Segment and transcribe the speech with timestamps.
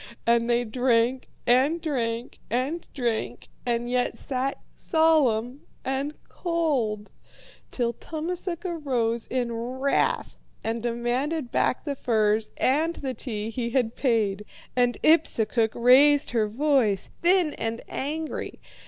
[0.25, 7.11] And they drank and drank and drank, and yet sat solemn and cold,
[7.69, 13.95] till Tummasook arose in wrath and demanded back the furs and the tea he had
[13.95, 14.43] paid.
[14.75, 18.59] And Ipsukuk raised her voice, thin and angry.